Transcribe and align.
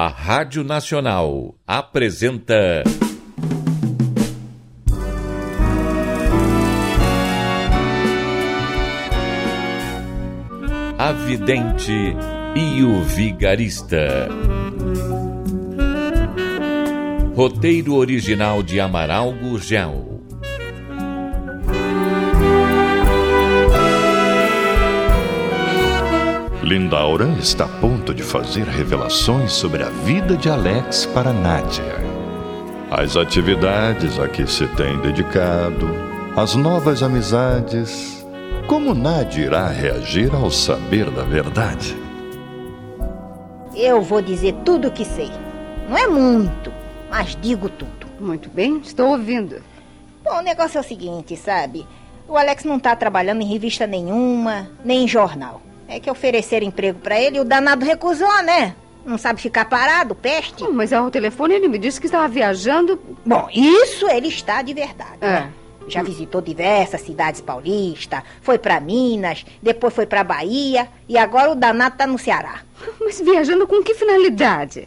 A 0.00 0.06
Rádio 0.06 0.62
Nacional 0.62 1.56
apresenta. 1.66 2.84
A 10.96 11.10
Vidente 11.10 12.14
e 12.54 12.84
o 12.84 13.02
Vigarista. 13.02 14.28
Roteiro 17.34 17.96
original 17.96 18.62
de 18.62 18.78
Amaral 18.78 19.32
Gurgel. 19.32 20.07
Lindaura 26.68 27.24
está 27.38 27.64
a 27.64 27.68
ponto 27.80 28.12
de 28.12 28.22
fazer 28.22 28.64
revelações 28.64 29.52
sobre 29.52 29.82
a 29.82 29.88
vida 29.88 30.36
de 30.36 30.50
Alex 30.50 31.06
para 31.06 31.32
Nádia. 31.32 31.96
As 32.90 33.16
atividades 33.16 34.18
a 34.18 34.28
que 34.28 34.46
se 34.46 34.68
tem 34.76 35.00
dedicado, 35.00 35.88
as 36.36 36.54
novas 36.54 37.02
amizades. 37.02 38.22
Como 38.66 38.92
Nádia 38.92 39.46
irá 39.46 39.68
reagir 39.68 40.30
ao 40.34 40.50
saber 40.50 41.10
da 41.10 41.22
verdade? 41.22 41.96
Eu 43.74 44.02
vou 44.02 44.20
dizer 44.20 44.54
tudo 44.62 44.88
o 44.88 44.92
que 44.92 45.06
sei. 45.06 45.30
Não 45.88 45.96
é 45.96 46.06
muito, 46.06 46.70
mas 47.08 47.34
digo 47.40 47.70
tudo. 47.70 48.06
Muito 48.20 48.50
bem, 48.50 48.76
estou 48.84 49.12
ouvindo. 49.12 49.62
Bom, 50.22 50.40
o 50.40 50.42
negócio 50.42 50.76
é 50.76 50.80
o 50.82 50.84
seguinte, 50.84 51.34
sabe? 51.34 51.86
O 52.28 52.36
Alex 52.36 52.64
não 52.64 52.78
tá 52.78 52.94
trabalhando 52.94 53.40
em 53.40 53.50
revista 53.50 53.86
nenhuma, 53.86 54.68
nem 54.84 55.04
em 55.04 55.08
jornal. 55.08 55.62
É 55.88 55.98
que 55.98 56.10
ofereceram 56.10 56.66
emprego 56.66 56.98
para 57.00 57.18
ele 57.18 57.38
e 57.38 57.40
o 57.40 57.44
danado 57.44 57.84
recusou, 57.84 58.42
né? 58.42 58.76
Não 59.04 59.16
sabe 59.16 59.40
ficar 59.40 59.64
parado, 59.64 60.14
peste. 60.14 60.62
Oh, 60.62 60.70
mas 60.70 60.92
ao 60.92 61.10
telefone 61.10 61.54
ele 61.54 61.66
me 61.66 61.78
disse 61.78 61.98
que 61.98 62.06
estava 62.06 62.28
viajando. 62.28 63.00
Bom, 63.24 63.48
isso 63.50 64.06
ele 64.06 64.28
está 64.28 64.60
de 64.60 64.74
verdade. 64.74 65.16
É. 65.22 65.26
né? 65.26 65.52
Já 65.88 66.02
visitou 66.02 66.42
diversas 66.42 67.00
cidades 67.00 67.40
paulistas, 67.40 68.20
foi 68.42 68.58
para 68.58 68.78
Minas, 68.78 69.46
depois 69.62 69.94
foi 69.94 70.04
para 70.04 70.22
Bahia 70.22 70.86
e 71.08 71.16
agora 71.16 71.50
o 71.50 71.54
danado 71.54 71.96
tá 71.96 72.06
no 72.06 72.18
Ceará. 72.18 72.60
Mas 73.00 73.18
viajando 73.18 73.66
com 73.66 73.82
que 73.82 73.94
finalidade? 73.94 74.86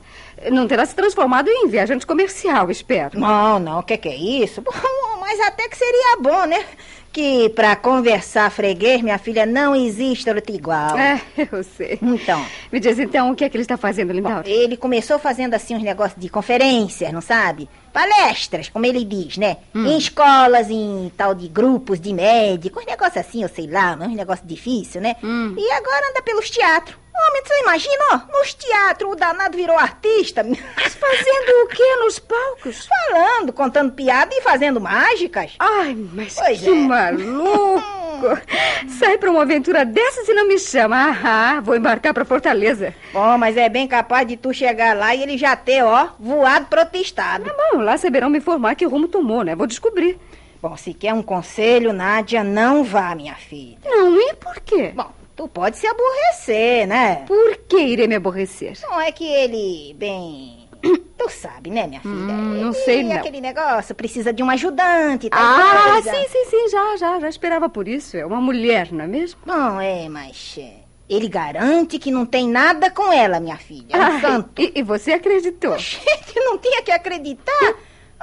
Não 0.51 0.67
terá 0.67 0.85
se 0.85 0.93
transformado 0.95 1.49
em 1.49 1.67
viajante 1.67 2.05
comercial, 2.05 2.69
espero. 2.69 3.19
Não, 3.19 3.57
não, 3.57 3.79
o 3.79 3.83
que, 3.83 3.97
que 3.97 4.09
é 4.09 4.15
isso? 4.15 4.61
Bom, 4.61 4.71
mas 5.19 5.39
até 5.39 5.67
que 5.67 5.77
seria 5.77 6.17
bom, 6.19 6.45
né? 6.45 6.63
Que 7.11 7.49
pra 7.49 7.75
conversar 7.75 8.49
freguês, 8.49 9.01
minha 9.01 9.17
filha, 9.17 9.45
não 9.45 9.75
existe 9.75 10.29
outro 10.29 10.55
igual. 10.55 10.97
É, 10.97 11.21
eu 11.51 11.61
sei. 11.63 11.99
Então, 12.01 12.45
Me 12.71 12.79
diz 12.79 12.97
então 12.99 13.31
o 13.31 13.35
que 13.35 13.43
é 13.43 13.49
que 13.49 13.57
ele 13.57 13.63
está 13.63 13.75
fazendo, 13.75 14.13
Lindaura? 14.13 14.47
ele 14.49 14.77
começou 14.77 15.19
fazendo 15.19 15.53
assim 15.53 15.75
uns 15.75 15.83
negócios 15.83 16.19
de 16.19 16.29
conferências, 16.29 17.11
não 17.11 17.19
sabe? 17.21 17.67
Palestras, 17.91 18.69
como 18.69 18.85
ele 18.85 19.03
diz, 19.03 19.37
né? 19.37 19.57
Em 19.75 19.97
escolas, 19.97 20.69
em 20.69 21.11
tal 21.17 21.35
de 21.35 21.49
grupos 21.49 21.99
de 21.99 22.13
médicos, 22.13 22.81
uns 22.83 22.87
negócios 22.89 23.17
assim, 23.17 23.43
eu 23.43 23.49
sei 23.49 23.67
lá, 23.67 23.97
uns 23.99 24.15
negócios 24.15 24.47
difíceis, 24.47 25.03
né? 25.03 25.17
Hum. 25.21 25.53
E 25.57 25.71
agora 25.73 26.09
anda 26.11 26.21
pelos 26.21 26.49
teatros. 26.49 26.95
Homem, 27.13 27.41
você 27.45 27.59
imagina, 27.61 28.03
ó, 28.13 28.37
nos 28.39 28.53
teatros 28.53 29.11
o 29.11 29.15
danado 29.15 29.57
virou 29.57 29.77
artista. 29.77 30.43
Fazendo 30.45 31.63
o 31.63 31.67
quê 31.67 31.95
nos 31.97 32.19
palcos? 32.19 32.87
Falando, 32.87 33.51
contando 33.53 33.91
piada 33.93 34.33
e 34.33 34.41
fazendo 34.41 34.79
mágicas. 34.79 35.51
Ai, 35.59 35.95
mas 36.13 36.35
Pois 36.35 36.59
que 36.61 36.69
é. 36.69 36.73
maluco! 36.73 37.81
Sai 38.99 39.17
pra 39.17 39.31
uma 39.31 39.41
aventura 39.41 39.83
dessas 39.83 40.27
e 40.29 40.33
não 40.33 40.47
me 40.47 40.59
chama. 40.59 41.17
Ah, 41.23 41.59
vou 41.61 41.75
embarcar 41.75 42.13
pra 42.13 42.23
Fortaleza. 42.25 42.93
Bom, 43.11 43.37
mas 43.37 43.57
é 43.57 43.67
bem 43.67 43.87
capaz 43.87 44.27
de 44.27 44.37
tu 44.37 44.53
chegar 44.53 44.95
lá 44.95 45.13
e 45.15 45.23
ele 45.23 45.37
já 45.37 45.55
ter, 45.55 45.83
ó, 45.83 46.09
voado 46.19 46.67
protestado. 46.67 47.45
Tá 47.45 47.55
bom, 47.71 47.79
lá 47.81 47.97
saberão 47.97 48.29
me 48.29 48.37
informar 48.37 48.75
que 48.75 48.85
rumo 48.85 49.07
tomou, 49.07 49.43
né? 49.43 49.55
Vou 49.55 49.65
descobrir. 49.67 50.19
Bom, 50.61 50.77
se 50.77 50.93
quer 50.93 51.13
um 51.13 51.23
conselho, 51.23 51.91
Nádia, 51.91 52.43
não 52.43 52.83
vá, 52.83 53.15
minha 53.15 53.33
filha. 53.33 53.79
Não, 53.83 54.15
e 54.15 54.33
por 54.35 54.59
quê? 54.59 54.91
Bom, 54.95 55.11
tu 55.41 55.47
pode 55.47 55.75
se 55.77 55.87
aborrecer, 55.87 56.85
né? 56.87 57.23
Por 57.25 57.57
que 57.67 57.79
irei 57.79 58.07
me 58.07 58.15
aborrecer? 58.15 58.77
Não 58.83 59.01
é 59.01 59.11
que 59.11 59.25
ele, 59.25 59.95
bem... 59.97 60.67
Tu 61.17 61.29
sabe, 61.29 61.69
né, 61.71 61.85
minha 61.87 62.01
filha? 62.01 62.13
Hum, 62.13 62.61
não 62.61 62.69
Ele, 62.69 62.73
sei, 62.73 63.03
não. 63.03 63.15
aquele 63.15 63.39
negócio, 63.41 63.93
precisa 63.95 64.31
de 64.33 64.41
um 64.43 64.49
ajudante 64.51 65.29
tal 65.29 65.39
Ah, 65.39 65.91
coisa. 65.93 66.11
sim, 66.11 66.27
sim, 66.29 66.45
sim, 66.45 66.69
já, 66.69 66.97
já, 66.97 67.19
já 67.19 67.29
esperava 67.29 67.69
por 67.69 67.87
isso. 67.87 68.17
É 68.17 68.25
uma 68.25 68.41
mulher, 68.41 68.91
não 68.91 69.03
é 69.05 69.07
mesmo? 69.07 69.39
Bom, 69.45 69.79
é, 69.81 70.07
mas... 70.09 70.55
é, 70.59 70.73
Ele 71.09 71.27
garante 71.27 71.97
que 71.99 72.09
não 72.11 72.25
tem 72.25 72.47
nada 72.47 72.89
com 72.91 73.11
ela, 73.13 73.39
minha 73.39 73.57
filha. 73.57 73.85
É 73.95 73.97
um 73.97 74.01
Ai, 74.01 74.21
santo. 74.21 74.49
e, 74.61 74.71
e 74.75 74.81
você 74.83 75.13
acreditou? 75.13 75.77
Gente, 75.79 76.35
não 76.37 76.57
tinha 76.59 76.81
que 76.83 76.91
acreditar. 76.91 77.73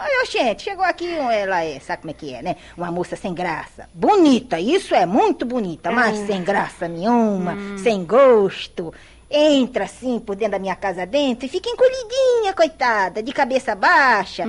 Olha, 0.01 0.25
gente, 0.27 0.63
chegou 0.63 0.85
aqui, 0.85 1.13
ela 1.13 1.65
é, 1.65 1.81
sabe 1.81 2.03
como 2.03 2.11
é 2.13 2.15
que 2.15 2.33
é, 2.33 2.41
né? 2.41 2.55
Uma 2.77 2.89
moça 2.93 3.17
sem 3.17 3.35
graça. 3.35 3.89
Bonita, 3.93 4.61
isso 4.61 4.95
é 4.95 5.05
muito 5.05 5.45
bonita, 5.45 5.91
mas 5.91 6.17
sem 6.25 6.45
graça 6.45 6.87
nenhuma, 6.87 7.57
sem 7.79 8.05
gosto. 8.05 8.95
Entra 9.31 9.85
assim 9.85 10.21
por 10.21 10.37
dentro 10.37 10.53
da 10.53 10.59
minha 10.59 10.77
casa 10.77 11.05
dentro 11.05 11.45
e 11.45 11.49
fica 11.49 11.69
encolhidinha, 11.69 12.55
coitada, 12.55 13.23
de 13.23 13.33
cabeça 13.33 13.75
baixa. 13.75 14.45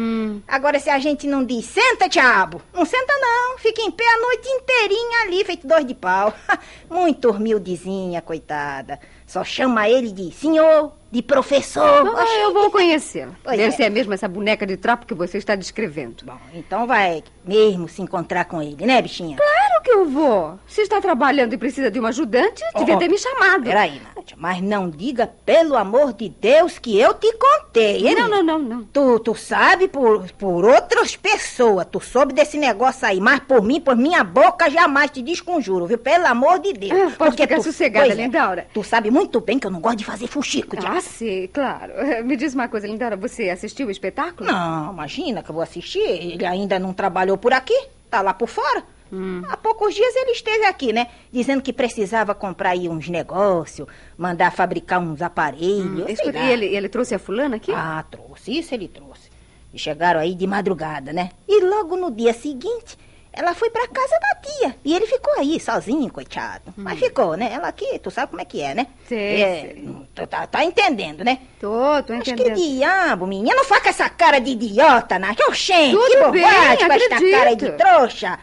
Agora, 0.47 0.79
se 0.79 0.89
a 0.89 0.99
gente 0.99 1.25
não 1.27 1.43
diz, 1.43 1.65
senta, 1.65 2.07
diabo, 2.07 2.61
não 2.71 2.85
senta 2.85 3.13
não, 3.19 3.57
fica 3.57 3.81
em 3.81 3.91
pé 3.91 4.05
a 4.07 4.19
noite 4.19 4.47
inteirinha 4.47 5.21
ali, 5.23 5.43
feito 5.43 5.67
dois 5.67 5.85
de 5.85 5.95
pau. 5.95 6.31
muito 6.89 7.31
humildezinha, 7.31 8.21
coitada. 8.21 8.99
Só 9.29 9.43
chama 9.43 9.87
ele 9.87 10.11
de 10.11 10.31
senhor, 10.31 10.91
de 11.11 11.21
professor. 11.21 11.83
Ah, 12.17 12.39
eu 12.41 12.51
vou 12.51 12.71
conhecê-la. 12.71 13.33
Pois 13.43 13.57
Deve 13.57 13.75
é. 13.75 13.77
ser 13.77 13.89
mesmo 13.91 14.11
essa 14.11 14.27
boneca 14.27 14.65
de 14.65 14.75
trapo 14.75 15.05
que 15.05 15.13
você 15.13 15.37
está 15.37 15.53
descrevendo. 15.53 16.25
Bom, 16.25 16.39
então 16.51 16.87
vai 16.87 17.23
mesmo 17.45 17.87
se 17.87 18.01
encontrar 18.01 18.45
com 18.45 18.59
ele, 18.59 18.83
né, 18.87 18.99
bichinha? 18.99 19.37
Claro 19.37 19.68
que 19.89 19.95
eu 19.95 20.05
vou. 20.05 20.59
Se 20.67 20.81
está 20.81 21.01
trabalhando 21.01 21.53
e 21.53 21.57
precisa 21.57 21.89
de 21.89 21.99
um 21.99 22.05
ajudante, 22.05 22.63
devia 22.77 22.95
Oh, 22.95 22.99
ter 22.99 23.07
me 23.09 23.17
chamado. 23.17 23.63
Peraí, 23.63 23.99
Nádia, 24.15 24.35
mas 24.37 24.61
não 24.61 24.89
diga, 24.89 25.27
pelo 25.45 25.75
amor 25.75 26.13
de 26.13 26.29
Deus, 26.29 26.77
que 26.77 26.99
eu 26.99 27.13
te 27.15 27.31
contei, 27.33 28.07
hein? 28.07 28.15
Não, 28.15 28.27
não, 28.29 28.43
não, 28.43 28.59
não. 28.59 28.83
Tu, 28.83 29.19
tu 29.19 29.33
sabe 29.35 29.87
por, 29.87 30.29
por 30.33 30.65
outras 30.65 31.15
pessoas, 31.15 31.87
tu 31.91 31.99
soube 31.99 32.33
desse 32.33 32.57
negócio 32.57 33.07
aí, 33.07 33.19
mas 33.19 33.39
por 33.39 33.61
mim, 33.63 33.81
por 33.81 33.95
minha 33.95 34.23
boca, 34.23 34.69
jamais 34.69 35.09
te 35.11 35.21
desconjuro, 35.21 35.87
viu? 35.87 35.97
Pelo 35.97 36.27
amor 36.27 36.59
de 36.59 36.73
Deus. 36.73 36.91
Ah, 36.91 37.15
pode 37.17 37.35
ficar 37.35 37.55
tu, 37.57 37.63
sossegada, 37.63 38.05
pois 38.05 38.17
é, 38.19 38.21
Lindaura. 38.21 38.67
Tu 38.73 38.83
sabe 38.83 39.09
muito 39.09 39.39
bem 39.41 39.57
que 39.57 39.65
eu 39.65 39.71
não 39.71 39.81
gosto 39.81 39.97
de 39.97 40.05
fazer 40.05 40.27
fuxico, 40.27 40.75
Ah, 40.85 41.01
sim, 41.01 41.49
claro. 41.51 41.93
Me 42.23 42.35
diz 42.35 42.53
uma 42.53 42.67
coisa, 42.67 42.87
Lindora, 42.87 43.15
você 43.17 43.49
assistiu 43.49 43.87
o 43.87 43.91
espetáculo? 43.91 44.49
Não, 44.49 44.93
imagina 44.93 45.41
que 45.41 45.49
eu 45.49 45.53
vou 45.53 45.63
assistir. 45.63 45.99
Ele 45.99 46.45
ainda 46.45 46.77
não 46.77 46.93
trabalhou 46.93 47.37
por 47.37 47.53
aqui, 47.53 47.77
tá 48.09 48.21
lá 48.21 48.33
por 48.33 48.47
fora. 48.47 48.83
Hum. 49.11 49.41
Há 49.47 49.57
poucos 49.57 49.95
dias 49.95 50.15
ele 50.15 50.31
esteve 50.31 50.65
aqui, 50.65 50.93
né? 50.93 51.07
Dizendo 51.31 51.61
que 51.61 51.73
precisava 51.73 52.35
comprar 52.35 52.71
aí 52.71 52.87
uns 52.87 53.09
negócios, 53.09 53.87
mandar 54.17 54.51
fabricar 54.51 54.99
uns 54.99 55.21
aparelhos. 55.21 56.05
lá. 56.25 56.39
e 56.45 56.51
ele, 56.51 56.65
ele 56.67 56.89
trouxe 56.89 57.15
a 57.15 57.19
fulana 57.19 57.55
aqui? 57.55 57.71
Ah, 57.73 58.03
trouxe, 58.09 58.57
isso 58.59 58.73
ele 58.73 58.87
trouxe. 58.87 59.29
E 59.73 59.77
chegaram 59.77 60.19
aí 60.19 60.33
de 60.33 60.47
madrugada, 60.47 61.13
né? 61.13 61.29
E 61.47 61.63
logo 61.63 61.95
no 61.95 62.09
dia 62.11 62.33
seguinte, 62.33 62.97
ela 63.31 63.53
foi 63.53 63.69
pra 63.69 63.87
casa 63.87 64.19
da 64.19 64.35
tia. 64.41 64.75
E 64.83 64.95
ele 64.95 65.05
ficou 65.05 65.33
aí, 65.37 65.59
sozinho, 65.59 66.11
coitado. 66.11 66.73
Mas 66.75 66.97
ficou, 66.97 67.35
né? 67.35 67.51
Ela 67.53 67.67
aqui, 67.67 67.99
tu 67.99 68.09
sabe 68.09 68.31
como 68.31 68.41
é 68.41 68.45
que 68.45 68.61
é, 68.61 68.73
né? 68.73 68.87
Hum. 68.89 68.95
Sei, 69.07 69.41
é, 69.41 69.61
sei. 69.61 69.95
Tu 70.15 70.27
tá, 70.27 70.47
tá 70.47 70.63
entendendo, 70.65 71.23
né? 71.23 71.39
Tô, 71.59 72.01
tô 72.03 72.13
Mas 72.13 72.23
que 72.23 72.31
entendendo. 72.31 72.55
diabo, 72.55 73.27
menina, 73.27 73.55
não 73.55 73.63
faça 73.65 73.89
essa 73.89 74.09
cara 74.09 74.39
de 74.39 74.51
idiota, 74.51 75.19
né? 75.19 75.33
Que 75.35 75.43
oxente, 75.43 75.91
Tudo 75.95 76.09
que 76.25 76.31
bem, 76.31 76.41
bobagem 76.41 76.77
com 76.87 76.93
acredito. 76.93 77.31
cara 77.31 77.53
de 77.55 77.71
trouxa. 77.73 78.39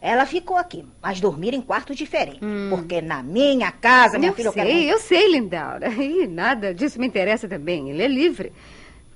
Ela 0.00 0.24
ficou 0.26 0.56
aqui, 0.56 0.84
mas 1.02 1.20
dormiram 1.20 1.58
em 1.58 1.62
quartos 1.62 1.96
diferentes. 1.96 2.40
Hum. 2.42 2.68
Porque 2.70 3.00
na 3.00 3.22
minha 3.22 3.70
casa, 3.72 4.18
minha 4.18 4.30
eu 4.30 4.34
filha, 4.34 4.48
eu 4.48 4.52
sei, 4.52 4.92
eu 4.92 4.98
sei, 4.98 5.32
Lindaura. 5.32 5.88
E 5.98 6.26
nada 6.26 6.72
disso 6.72 7.00
me 7.00 7.06
interessa 7.06 7.48
também. 7.48 7.90
Ele 7.90 8.02
é 8.02 8.08
livre. 8.08 8.52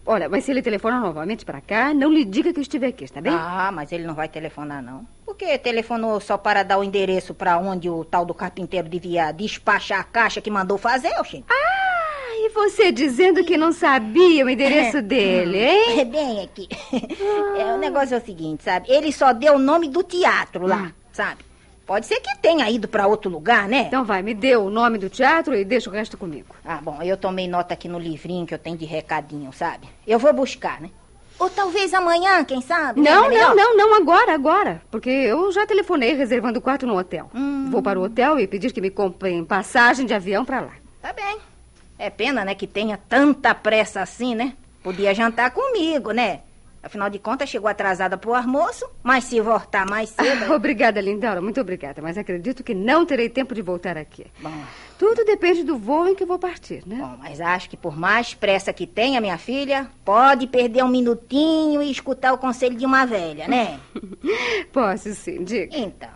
Olha, 0.05 0.29
mas 0.29 0.45
se 0.45 0.51
ele 0.51 0.63
telefona 0.63 0.99
novamente 0.99 1.45
pra 1.45 1.61
cá, 1.61 1.95
não 1.95 2.13
lhe 2.13 2.25
diga 2.25 2.53
que 2.53 2.59
eu 2.59 2.63
estive 2.63 2.87
aqui, 2.87 3.05
está 3.05 3.21
bem? 3.21 3.33
Ah, 3.33 3.71
mas 3.73 3.93
ele 3.93 4.05
não 4.05 4.15
vai 4.15 4.29
telefonar, 4.29 4.83
não. 4.83 5.07
Porque 5.25 5.57
telefonou 5.59 6.19
só 6.19 6.37
para 6.37 6.65
dar 6.65 6.79
o 6.79 6.85
endereço 6.85 7.33
para 7.33 7.57
onde 7.57 7.89
o 7.89 8.05
tal 8.05 8.25
do 8.25 8.35
carpinteiro 8.35 8.89
devia 8.89 9.31
despachar 9.31 10.01
a 10.01 10.05
caixa 10.05 10.41
que 10.41 10.51
mandou 10.51 10.77
fazer, 10.77 11.17
oxente. 11.21 11.45
Ah, 11.49 11.72
você 12.53 12.93
dizendo 12.93 13.45
que 13.45 13.57
não 13.57 13.73
sabia 13.73 14.45
o 14.45 14.49
endereço 14.51 15.01
dele, 15.03 15.59
hein? 15.59 16.01
É 16.01 16.05
bem 16.05 16.43
aqui. 16.43 16.69
É, 17.59 17.75
o 17.75 17.79
negócio 17.79 18.15
é 18.15 18.19
o 18.19 18.25
seguinte, 18.25 18.65
sabe? 18.65 18.91
Ele 18.91 19.13
só 19.13 19.33
deu 19.33 19.55
o 19.55 19.59
nome 19.59 19.89
do 19.89 20.03
teatro 20.03 20.67
lá, 20.67 20.85
Hum. 20.85 20.93
sabe? 21.13 21.45
Pode 21.87 22.07
ser 22.07 22.21
que 22.21 22.37
tenha 22.39 22.69
ido 22.71 22.89
para 22.89 23.07
outro 23.07 23.31
lugar, 23.31 23.69
né? 23.69 23.85
Então 23.89 24.05
vai, 24.05 24.23
me 24.23 24.33
dê 24.35 24.57
o 24.57 24.71
nome 24.71 24.99
do 24.99 25.11
teatro 25.11 25.55
e 25.55 25.65
deixa 25.65 25.91
o 25.91 25.93
resto 25.93 26.17
comigo. 26.17 26.55
Ah, 26.65 26.79
bom, 26.83 26.99
eu 27.03 27.17
tomei 27.17 27.47
nota 27.49 27.75
aqui 27.75 27.89
no 27.89 27.99
livrinho 27.99 28.47
que 28.47 28.55
eu 28.55 28.59
tenho 28.59 28.77
de 28.77 28.85
recadinho, 28.85 29.53
sabe? 29.53 29.89
Eu 30.07 30.19
vou 30.19 30.33
buscar, 30.33 30.81
né? 30.81 30.91
Ou 31.39 31.51
talvez 31.51 31.93
amanhã, 31.93 32.45
quem 32.45 32.61
sabe? 32.61 33.01
Não, 33.01 33.25
É 33.31 33.39
não, 33.39 33.55
não, 33.57 33.77
não 33.77 33.95
agora, 33.97 34.33
agora. 34.33 34.81
Porque 34.91 35.11
eu 35.11 35.51
já 35.53 35.67
telefonei 35.67 36.15
reservando 36.15 36.59
o 36.59 36.63
quarto 36.63 36.87
no 36.87 36.97
hotel. 36.97 37.31
Hum. 37.35 37.69
Vou 37.71 37.83
para 37.83 37.99
o 37.99 38.05
hotel 38.05 38.39
e 38.39 38.47
pedir 38.47 38.73
que 38.73 38.81
me 38.81 38.91
comprem 38.91 39.45
passagem 39.45 40.07
de 40.07 40.15
avião 40.15 40.45
para 40.45 40.61
lá. 40.61 40.73
Tá 41.01 41.13
bem. 41.13 41.37
É 42.03 42.11
pena, 42.11 42.45
né, 42.45 42.53
que 42.53 42.67
tenha 42.67 42.99
tanta 43.09 43.55
pressa 43.55 44.01
assim, 44.01 44.35
né? 44.35 44.55
Podia 44.83 45.15
jantar 45.15 45.53
comigo, 45.53 46.11
né? 46.11 46.41
Afinal 46.83 47.09
de 47.09 47.21
contas, 47.21 47.49
chegou 47.49 47.69
atrasada 47.71 48.17
pro 48.19 48.35
almoço, 48.35 48.85
mas 49.05 49.23
se 49.23 49.41
voltar 49.41 49.87
mais 49.89 50.09
cedo. 50.21 50.47
Ah, 50.51 50.57
obrigada, 50.57 51.01
Lindaura, 51.01 51.41
muito 51.41 51.61
obrigada. 51.61 52.03
Mas 52.03 52.19
acredito 52.19 52.65
que 52.65 52.75
não 52.75 53.07
terei 53.07 53.29
tempo 53.29 53.55
de 53.55 53.63
voltar 53.63 53.97
aqui. 53.97 54.27
Bom, 54.41 54.51
Tudo 54.99 55.25
depende 55.25 55.63
do 55.63 55.79
voo 55.79 56.09
em 56.09 56.17
que 56.17 56.25
vou 56.25 56.41
partir, 56.41 56.83
né? 56.85 56.97
bom, 56.97 57.17
mas 57.21 57.41
acho 57.41 57.71
que 57.71 57.77
por 57.77 57.97
mais 57.97 58.35
pressa 58.35 58.73
que 58.73 58.85
tenha, 58.85 59.21
minha 59.21 59.39
filha, 59.39 59.89
pode 60.05 60.49
perder 60.49 60.83
um 60.83 60.89
minutinho 60.89 61.81
e 61.81 61.89
escutar 61.93 62.33
o 62.33 62.39
conselho 62.39 62.77
de 62.77 62.85
uma 62.85 63.07
velha, 63.07 63.47
né? 63.47 63.79
Posso 64.73 65.15
sim, 65.15 65.45
diga. 65.45 65.77
Então, 65.79 66.11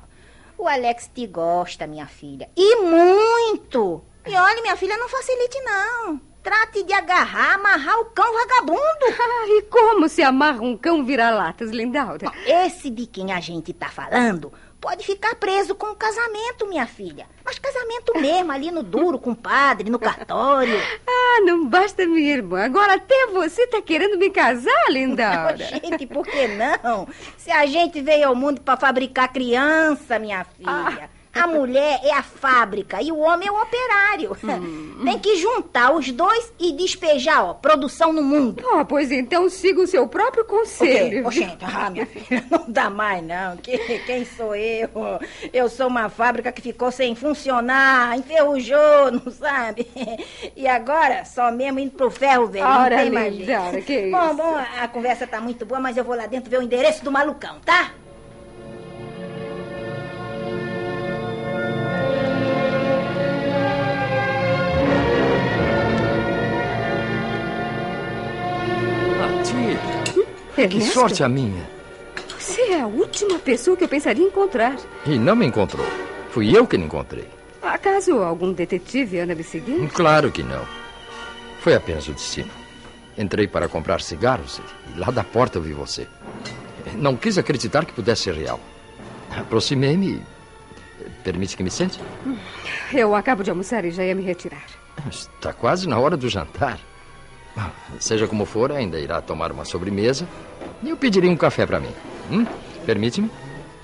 o 0.59 0.67
Alex 0.67 1.09
te 1.15 1.29
gosta, 1.29 1.87
minha 1.87 2.07
filha. 2.09 2.49
E 2.57 2.75
muito! 2.83 4.03
E 4.27 4.35
olha, 4.35 4.63
minha 4.63 4.77
filha, 4.77 4.97
não 4.97 5.09
facilite, 5.09 5.61
não. 5.63 6.21
Trate 6.43 6.83
de 6.85 6.93
agarrar, 6.93 7.55
amarrar 7.55 8.01
o 8.01 8.07
cão 8.07 8.33
vagabundo. 8.33 8.81
Ah, 9.19 9.49
e 9.49 9.63
como 9.63 10.09
se 10.09 10.23
amarra 10.23 10.61
um 10.61 10.77
cão 10.77 11.05
vira-latas, 11.05 11.71
Lindaura? 11.71 12.31
Esse 12.47 12.91
de 12.91 13.07
quem 13.07 13.33
a 13.33 13.41
gente 13.41 13.73
tá 13.73 13.89
falando 13.89 14.53
pode 14.81 15.05
ficar 15.05 15.35
preso 15.35 15.75
com 15.75 15.87
o 15.87 15.97
casamento, 15.97 16.67
minha 16.69 16.87
filha. 16.87 17.27
Mas 17.45 17.59
casamento 17.59 18.13
mesmo, 18.21 18.53
ali 18.53 18.71
no 18.71 18.83
duro, 18.83 19.19
com 19.19 19.33
o 19.33 19.37
padre, 19.37 19.91
no 19.91 19.99
cartório. 19.99 20.79
Ah, 21.07 21.41
não 21.45 21.67
basta 21.67 22.07
minha 22.07 22.35
irmã. 22.35 22.65
Agora 22.65 22.95
até 22.95 23.27
você 23.27 23.67
tá 23.67 23.83
querendo 23.83 24.17
me 24.19 24.31
casar, 24.31 24.91
Lindaura. 24.91 25.57
Gente, 25.67 26.07
por 26.07 26.25
que 26.25 26.49
não? 26.49 27.09
Se 27.37 27.51
a 27.51 27.67
gente 27.67 28.01
veio 28.01 28.29
ao 28.29 28.35
mundo 28.35 28.61
para 28.61 28.79
fabricar 28.79 29.33
criança, 29.33 30.19
minha 30.19 30.45
filha. 30.45 31.11
A 31.43 31.47
mulher 31.47 32.01
é 32.03 32.13
a 32.13 32.23
fábrica 32.23 33.01
e 33.03 33.11
o 33.13 33.19
homem 33.19 33.49
é 33.49 33.53
o 33.53 33.61
operário. 33.61 34.37
Tem 35.05 35.19
que 35.19 35.37
juntar 35.37 35.93
os 35.93 36.11
dois 36.11 36.53
e 36.59 36.73
despejar, 36.73 37.45
ó, 37.45 37.55
produção 37.55 38.13
no 38.13 38.23
mundo. 38.23 38.63
Oh, 38.73 38.85
pois 38.85 39.11
então 39.13 39.49
siga 39.49 39.81
o 39.83 39.87
seu 39.87 40.07
próprio 40.09 40.45
conselho. 40.45 41.27
Ô, 41.27 41.31
gente, 41.31 41.65
ah, 41.65 41.91
minha 41.91 42.07
filha, 42.07 42.45
não 42.51 42.65
dá 42.69 42.89
mais, 42.91 43.23
não. 43.25 43.57
Que, 43.59 43.77
quem 44.01 44.25
sou 44.25 44.55
eu? 44.55 44.89
Eu 45.53 45.69
sou 45.69 45.87
uma 45.89 46.09
fábrica 46.09 46.51
que 46.53 46.63
ficou 46.63 46.91
sem 46.91 47.15
funcionar, 47.15 48.17
enferrujou, 48.19 49.11
não 49.13 49.31
sabe? 49.31 49.87
E 50.57 50.67
agora, 50.67 51.25
só 51.25 51.51
mesmo 51.51 51.79
indo 51.81 51.93
pro 51.93 52.11
ferro, 52.11 52.47
velho. 52.47 52.65
não 52.65 52.81
Ora, 52.83 52.97
tem 52.97 53.11
mais 53.11 53.35
jeito. 53.35 54.11
Bom, 54.11 54.27
isso? 54.27 54.35
bom, 54.37 54.57
a 54.81 54.89
conversa 54.89 55.27
tá 55.27 55.41
muito 55.41 55.65
boa, 55.67 55.81
mas 55.81 55.97
eu 55.97 56.05
vou 56.05 56.17
lá 56.17 56.27
dentro 56.27 56.51
ver 56.51 56.59
o 56.59 56.63
endereço 56.63 57.05
do 57.05 57.13
malucão, 57.13 57.57
tá? 57.65 57.91
Que 70.69 70.77
Ernesto, 70.77 70.95
sorte 70.95 71.23
a 71.23 71.29
minha. 71.29 71.69
Você 72.39 72.63
é 72.63 72.81
a 72.81 72.87
última 72.87 73.39
pessoa 73.39 73.77
que 73.77 73.85
eu 73.85 73.89
pensaria 73.89 74.25
em 74.25 74.29
encontrar. 74.29 74.77
E 75.05 75.19
não 75.19 75.37
me 75.37 75.47
encontrou. 75.47 75.87
Fui 76.31 76.57
eu 76.57 76.67
que 76.67 76.77
lhe 76.77 76.85
encontrei. 76.85 77.29
Acaso 77.63 78.23
algum 78.23 78.53
detetive 78.53 79.21
anda 79.21 79.35
me 79.35 79.43
seguindo? 79.43 79.89
Claro 79.93 80.31
que 80.31 80.43
não. 80.43 80.65
Foi 81.61 81.75
apenas 81.75 82.07
o 82.09 82.13
destino. 82.13 82.51
Entrei 83.19 83.49
para 83.49 83.69
comprar 83.69 84.01
cigarros 84.01 84.61
e 84.95 84.99
lá 84.99 85.11
da 85.11 85.25
porta 85.25 85.59
eu 85.59 85.63
vi 85.63 85.73
você. 85.73 86.07
Não 86.95 87.17
quis 87.17 87.39
acreditar 87.39 87.85
que 87.85 87.93
pudesse 87.93 88.25
ser 88.25 88.35
real. 88.35 88.61
Aproximei-me. 89.37 90.23
Permite 91.25 91.57
que 91.57 91.63
me 91.63 91.71
sente? 91.71 92.01
Eu 92.93 93.15
acabo 93.15 93.43
de 93.43 93.51
almoçar 93.51 93.85
e 93.85 93.91
já 93.91 94.05
ia 94.05 94.15
me 94.15 94.23
retirar. 94.23 94.65
Está 95.11 95.53
quase 95.53 95.89
na 95.89 95.99
hora 95.99 96.17
do 96.17 96.29
jantar. 96.29 96.79
Seja 97.99 98.27
como 98.29 98.45
for, 98.45 98.71
ainda 98.73 98.99
irá 99.01 99.21
tomar 99.23 99.51
uma 99.53 99.65
sobremesa 99.65 100.29
e 100.83 100.91
eu 100.91 100.97
pediria 100.97 101.31
um 101.31 101.37
café 101.37 101.65
para 101.67 101.81
mim. 101.81 101.93
Hum? 102.31 102.45
Permite-me? 102.85 103.31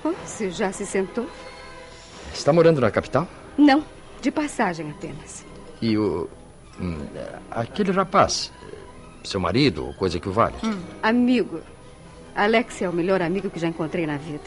Oh, 0.05 0.13
você 0.25 0.51
já 0.51 0.71
se 0.73 0.85
sentou? 0.85 1.27
Está 2.35 2.53
morando 2.53 2.81
na 2.81 2.91
capital? 2.91 3.27
Não, 3.57 3.85
de 4.21 4.31
passagem 4.31 4.91
apenas. 4.91 5.45
E 5.81 5.97
o. 5.97 6.29
hum, 6.81 6.99
Aquele 7.51 7.93
rapaz, 7.93 8.53
seu 9.25 9.41
marido, 9.41 9.87
ou 9.87 9.95
coisa 9.95 10.19
que 10.21 10.29
o 10.29 10.33
vale. 10.33 10.55
Amigo. 11.03 11.61
Alex 12.35 12.81
é 12.83 12.89
o 12.89 12.93
melhor 12.93 13.21
amigo 13.23 13.51
que 13.51 13.59
já 13.59 13.69
encontrei 13.69 14.07
na 14.07 14.17
vida. 14.17 14.45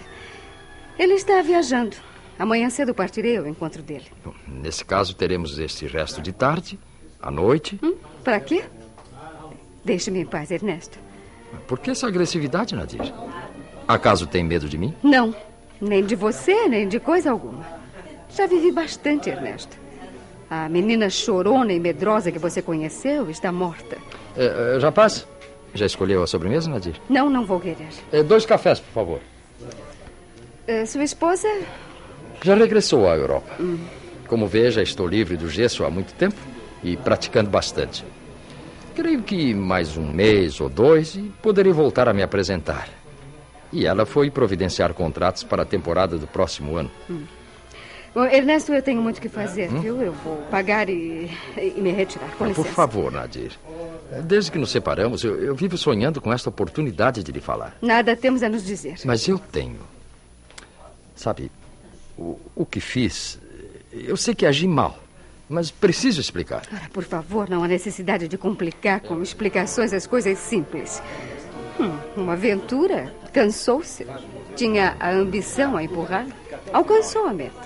Ele 0.97 1.13
está 1.13 1.41
viajando. 1.41 1.95
Amanhã 2.37 2.69
cedo 2.69 2.93
partirei 2.93 3.37
ao 3.37 3.47
encontro 3.47 3.81
dele. 3.81 4.05
Nesse 4.47 4.83
caso, 4.83 5.15
teremos 5.15 5.57
este 5.59 5.85
resto 5.87 6.21
de 6.21 6.33
tarde, 6.33 6.79
à 7.21 7.29
noite. 7.31 7.79
Hum? 7.83 7.95
Para 8.23 8.39
quê? 8.39 8.65
Deixe-me 9.85 10.21
em 10.21 10.25
paz, 10.25 10.49
Ernesto. 10.49 10.97
Por 11.67 11.79
que 11.79 11.91
essa 11.91 12.07
agressividade, 12.07 12.75
Nadir? 12.75 13.13
Acaso 13.87 14.25
tem 14.25 14.43
medo 14.43 14.67
de 14.67 14.77
mim? 14.77 14.93
Não, 15.03 15.33
nem 15.79 16.03
de 16.03 16.15
você, 16.15 16.67
nem 16.67 16.87
de 16.87 16.99
coisa 16.99 17.31
alguma. 17.31 17.63
Já 18.29 18.47
vivi 18.47 18.71
bastante, 18.71 19.29
Ernesto. 19.29 19.77
A 20.49 20.67
menina 20.67 21.09
chorona 21.09 21.71
e 21.71 21.79
medrosa 21.79 22.31
que 22.31 22.39
você 22.39 22.61
conheceu 22.61 23.29
está 23.29 23.51
morta. 23.51 23.97
Eh, 24.35 24.75
eh, 24.75 24.79
rapaz, 24.81 25.27
já 25.73 25.85
escolheu 25.85 26.23
a 26.23 26.27
sobremesa, 26.27 26.69
Nadir? 26.69 26.99
Não, 27.07 27.29
não 27.29 27.45
vou 27.45 27.59
querer. 27.59 27.87
Eh, 28.11 28.23
dois 28.23 28.45
cafés, 28.45 28.79
por 28.79 28.91
favor. 28.91 29.19
Eh, 30.67 30.85
sua 30.85 31.03
esposa? 31.03 31.47
Já 32.43 32.55
regressou 32.55 33.07
à 33.07 33.15
Europa. 33.15 33.55
Como 34.27 34.47
vê, 34.47 34.71
já 34.71 34.81
estou 34.81 35.07
livre 35.07 35.37
do 35.37 35.47
gesso 35.47 35.85
há 35.85 35.89
muito 35.89 36.13
tempo 36.13 36.35
e 36.83 36.97
praticando 36.97 37.49
bastante. 37.49 38.03
Creio 38.95 39.21
que 39.23 39.53
mais 39.53 39.97
um 39.97 40.09
mês 40.11 40.61
ou 40.61 40.69
dois 40.69 41.15
e 41.15 41.31
poderei 41.41 41.73
voltar 41.73 42.07
a 42.07 42.13
me 42.13 42.23
apresentar. 42.23 42.87
E 43.71 43.85
ela 43.85 44.05
foi 44.05 44.31
providenciar 44.31 44.93
contratos 44.93 45.43
para 45.43 45.63
a 45.63 45.65
temporada 45.65 46.17
do 46.17 46.25
próximo 46.25 46.77
ano. 46.77 46.89
Bom, 48.13 48.23
Ernesto, 48.23 48.73
eu 48.73 48.81
tenho 48.81 49.01
muito 49.01 49.17
o 49.17 49.21
que 49.21 49.27
fazer, 49.27 49.67
viu? 49.67 50.01
Eu 50.01 50.13
vou 50.13 50.37
pagar 50.49 50.87
e, 50.89 51.29
e 51.57 51.81
me 51.81 51.91
retirar. 51.91 52.31
Com 52.37 52.45
Hum? 52.45 52.53
Por 52.53 52.65
favor, 52.67 53.11
Nadir. 53.11 53.51
Desde 54.23 54.49
que 54.49 54.57
nos 54.57 54.71
separamos, 54.71 55.21
eu, 55.25 55.35
eu 55.43 55.53
vivo 55.53 55.77
sonhando 55.77 56.21
com 56.21 56.31
esta 56.31 56.47
oportunidade 56.47 57.21
de 57.21 57.31
lhe 57.33 57.41
falar. 57.41 57.75
Nada 57.81 58.15
temos 58.15 58.41
a 58.43 58.47
nos 58.47 58.63
dizer. 58.63 58.95
Mas 59.03 59.27
eu 59.27 59.37
tenho. 59.37 59.79
Sabe, 61.13 61.51
o, 62.17 62.39
o 62.55 62.65
que 62.65 62.79
fiz, 62.79 63.37
eu 63.91 64.15
sei 64.15 64.33
que 64.33 64.45
agi 64.45 64.67
mal, 64.67 64.97
mas 65.49 65.71
preciso 65.71 66.19
explicar. 66.19 66.63
Ora, 66.71 66.89
por 66.91 67.03
favor, 67.03 67.49
não 67.49 67.63
há 67.63 67.67
necessidade 67.67 68.27
de 68.27 68.37
complicar 68.37 69.01
com 69.01 69.21
explicações 69.21 69.93
as 69.93 70.07
coisas 70.07 70.37
simples. 70.37 71.01
Hum, 71.79 71.97
uma 72.15 72.33
aventura, 72.33 73.13
cansou-se. 73.33 74.05
Tinha 74.55 74.95
a 74.99 75.11
ambição 75.11 75.75
a 75.75 75.83
empurrar. 75.83 76.25
Alcançou 76.71 77.27
a 77.27 77.33
meta. 77.33 77.61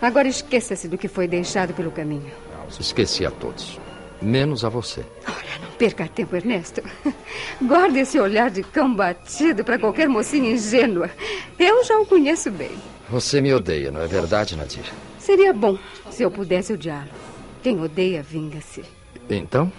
Agora 0.00 0.28
esqueça-se 0.28 0.86
do 0.86 0.98
que 0.98 1.08
foi 1.08 1.26
deixado 1.26 1.74
pelo 1.74 1.90
caminho. 1.90 2.30
Esqueci 2.78 3.24
a 3.26 3.30
todos, 3.30 3.80
menos 4.20 4.64
a 4.64 4.68
você. 4.68 5.04
Ora, 5.26 5.58
não 5.62 5.70
perca 5.72 6.06
tempo, 6.06 6.36
Ernesto. 6.36 6.82
Guarde 7.62 8.00
esse 8.00 8.20
olhar 8.20 8.50
de 8.50 8.62
cão 8.62 8.94
batido 8.94 9.64
para 9.64 9.78
qualquer 9.78 10.08
mocinha 10.08 10.50
ingênua. 10.52 11.10
Eu 11.58 11.82
já 11.82 11.98
o 11.98 12.06
conheço 12.06 12.50
bem. 12.50 12.70
Você 13.08 13.40
me 13.40 13.52
odeia, 13.52 13.90
não 13.90 14.02
é 14.02 14.06
verdade, 14.06 14.54
Nadir? 14.54 14.84
Seria 15.28 15.52
bom 15.52 15.76
se 16.10 16.22
eu 16.22 16.30
pudesse 16.30 16.72
odiá-lo. 16.72 17.10
Quem 17.62 17.78
odeia, 17.82 18.22
vinga-se. 18.22 18.82
Então, 19.28 19.70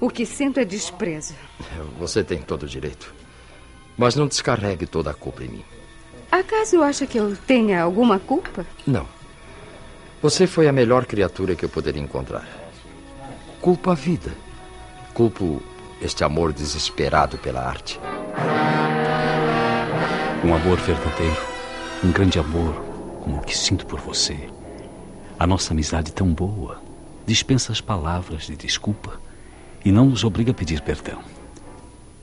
O 0.00 0.10
que 0.10 0.26
sinto 0.26 0.58
é 0.58 0.64
desprezo. 0.64 1.32
você 1.96 2.24
tem 2.24 2.42
todo 2.42 2.64
o 2.64 2.68
direito. 2.68 3.14
Mas 3.96 4.16
não 4.16 4.26
descarregue 4.26 4.84
toda 4.84 5.12
a 5.12 5.14
culpa 5.14 5.44
em 5.44 5.48
mim. 5.48 5.64
Acaso 6.28 6.82
acha 6.82 7.06
que 7.06 7.16
eu 7.18 7.36
tenha 7.46 7.82
alguma 7.82 8.18
culpa? 8.18 8.66
Não. 8.84 9.06
Você 10.20 10.44
foi 10.44 10.66
a 10.66 10.72
melhor 10.72 11.06
criatura 11.06 11.54
que 11.54 11.64
eu 11.64 11.68
poderia 11.68 12.02
encontrar. 12.02 12.44
Culpo 13.60 13.92
a 13.92 13.94
vida. 13.94 14.32
Culpo 15.14 15.62
este 16.02 16.24
amor 16.24 16.52
desesperado 16.52 17.38
pela 17.38 17.60
arte. 17.62 18.00
Um 20.44 20.52
amor 20.52 20.78
verdadeiro, 20.78 21.42
um 22.02 22.10
grande 22.10 22.40
amor, 22.40 22.74
como 23.22 23.36
o 23.36 23.42
que 23.44 23.56
sinto 23.56 23.86
por 23.86 24.00
você. 24.00 24.36
A 25.38 25.46
nossa 25.46 25.74
amizade 25.74 26.12
tão 26.12 26.32
boa 26.32 26.80
dispensa 27.26 27.70
as 27.70 27.80
palavras 27.80 28.46
de 28.46 28.56
desculpa 28.56 29.20
e 29.84 29.92
não 29.92 30.06
nos 30.06 30.24
obriga 30.24 30.50
a 30.50 30.54
pedir 30.54 30.80
perdão. 30.80 31.20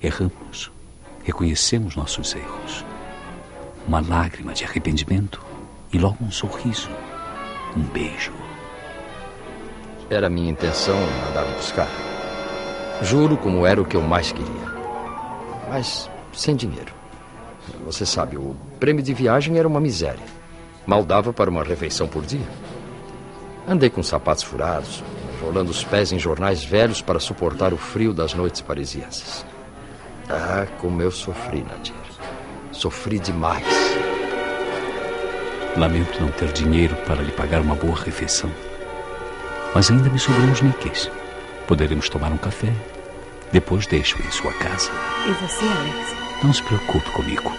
Erramos, 0.01 0.72
reconhecemos 1.24 1.96
nossos 1.96 2.34
erros. 2.34 2.84
Uma 3.88 4.01
lágrima 4.01 4.53
de 4.53 4.63
arrependimento 4.63 5.39
e 5.91 6.00
logo 6.00 6.17
um 6.25 6.32
sorriso, 6.32 6.89
um 7.77 7.82
beijo. 7.82 8.34
Era 10.10 10.27
minha 10.27 10.50
intenção 10.50 10.98
mandar 11.27 11.43
lhe 11.48 11.55
buscar. 11.55 11.89
Juro 13.03 13.38
como 13.38 13.65
era 13.65 13.79
o 13.79 13.86
que 13.86 13.96
eu 13.96 14.01
mais 14.01 14.32
queria. 14.32 14.74
Mas 15.70 16.10
sem 16.34 16.55
dinheiro. 16.55 16.93
Você 17.86 18.08
sabe, 18.08 18.38
o 18.38 18.55
prêmio 18.79 19.03
de 19.03 19.13
viagem 19.13 19.60
era 19.60 19.67
uma 19.67 19.79
miséria. 19.79 20.25
Mal 20.86 21.05
dava 21.05 21.32
para 21.32 21.50
uma 21.50 21.63
refeição 21.63 22.08
por 22.08 22.25
dia. 22.25 22.46
Andei 23.67 23.89
com 23.89 24.03
sapatos 24.03 24.43
furados, 24.43 25.03
enrolando 25.38 25.70
os 25.70 25.84
pés 25.84 26.12
em 26.12 26.20
jornais 26.20 26.63
velhos 26.63 27.01
para 27.01 27.20
suportar 27.20 27.74
o 27.74 27.77
frio 27.77 28.13
das 28.13 28.34
noites 28.34 28.62
parisienses. 28.62 29.46
Ah, 30.29 30.67
como 30.79 31.01
eu 31.01 31.12
sofri, 31.12 31.63
Nadir. 31.63 31.93
Sofri 32.72 33.20
demais. 33.20 33.65
Lamento 35.77 36.22
não 36.22 36.29
ter 36.29 36.51
dinheiro 36.51 36.96
para 37.08 37.22
lhe 37.22 37.32
pagar 37.32 37.62
uma 37.62 37.75
boa 37.75 37.96
refeição. 37.96 38.51
Mas 39.74 39.89
ainda 39.89 40.10
me 40.10 40.20
sobram 40.20 40.51
uns 40.51 40.62
níqueis. 40.62 41.10
Poderemos 41.67 42.10
tomar 42.10 42.32
um 42.32 42.38
café. 42.38 42.72
Depois 43.51 43.88
deixo 43.88 44.22
em 44.22 44.32
sua 44.32 44.51
casa. 44.53 44.91
E 45.27 45.32
você, 45.32 45.65
Alex? 45.65 46.15
Não 46.43 46.53
se 46.53 46.63
preocupe 46.63 47.10
comigo. 47.12 47.51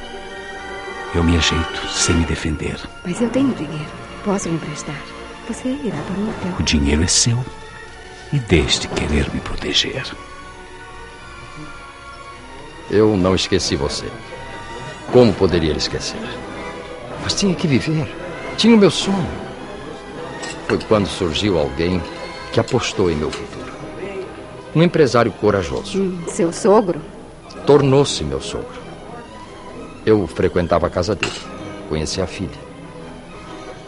Eu 1.14 1.24
me 1.24 1.36
ajeito 1.36 1.88
sem 1.88 2.16
me 2.16 2.24
defender. 2.24 2.78
Mas 3.04 3.20
eu 3.20 3.30
tenho 3.30 3.54
dinheiro. 3.54 3.90
Posso 4.24 4.48
lhe 4.48 4.54
emprestar. 4.54 5.13
Você 5.48 5.68
irá 5.68 5.96
para 5.96 6.22
hotel. 6.22 6.58
O 6.58 6.62
dinheiro 6.62 7.02
é 7.02 7.06
seu. 7.06 7.38
E 8.32 8.38
deixe 8.38 8.80
de 8.80 8.88
querer 8.88 9.32
me 9.32 9.40
proteger. 9.40 10.04
Eu 12.90 13.16
não 13.16 13.34
esqueci 13.34 13.76
você. 13.76 14.06
Como 15.12 15.32
poderia 15.34 15.72
esquecer? 15.72 16.20
Mas 17.22 17.34
tinha 17.34 17.54
que 17.54 17.66
viver. 17.66 18.06
Tinha 18.56 18.74
o 18.74 18.78
meu 18.78 18.90
sonho. 18.90 19.28
Foi 20.66 20.78
quando 20.78 21.06
surgiu 21.06 21.58
alguém 21.58 22.02
que 22.52 22.60
apostou 22.60 23.10
em 23.10 23.16
meu 23.16 23.30
futuro. 23.30 23.72
Um 24.74 24.82
empresário 24.82 25.30
corajoso. 25.32 26.00
Hum, 26.00 26.24
seu 26.28 26.52
sogro? 26.52 27.00
Tornou-se 27.66 28.24
meu 28.24 28.40
sogro. 28.40 28.82
Eu 30.04 30.26
frequentava 30.26 30.86
a 30.86 30.90
casa 30.90 31.14
dele. 31.14 31.32
Conheci 31.88 32.20
a 32.20 32.26
filha. 32.26 32.63